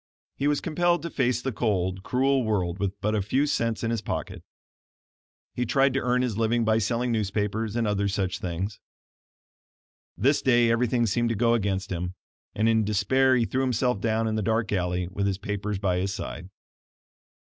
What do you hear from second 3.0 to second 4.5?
but a few cents in his pocket.